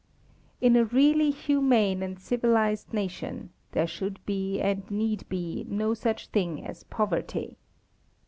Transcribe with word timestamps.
In 0.61 0.75
a 0.75 0.83
really 0.83 1.29
humane 1.29 2.01
and 2.01 2.17
civilised 2.19 2.91
nation: 2.91 3.51
There 3.73 3.85
should 3.85 4.19
be 4.25 4.59
and 4.59 4.89
need 4.89 5.29
be 5.29 5.63
no 5.69 5.93
such 5.93 6.25
thing 6.29 6.65
as 6.65 6.83
poverty. 6.85 7.55